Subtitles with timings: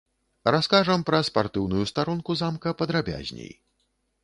[0.53, 3.55] Раскажам пра спартыўную старонку замка падрабязней.